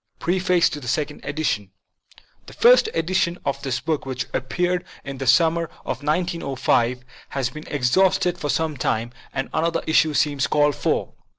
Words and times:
PREFACE 0.17 0.67
TO 0.69 0.79
THE 0.79 0.87
SECOND 0.87 1.21
EDITION 1.23 1.69
THE 2.47 2.53
first 2.53 2.89
edition 2.95 3.37
of 3.45 3.61
this 3.61 3.79
book, 3.79 4.03
which 4.03 4.25
appeared 4.33 4.83
in 5.03 5.19
the 5.19 5.27
summer 5.27 5.65
of 5.85 6.01
1905, 6.01 7.03
has 7.29 7.51
been 7.51 7.67
exhausted 7.67 8.35
for 8.39 8.49
some 8.49 8.77
time, 8.77 9.11
and 9.31 9.47
another 9.53 9.83
issue 9.85 10.15
seems 10.15 10.47
called 10.47 10.73
for. 10.75 11.13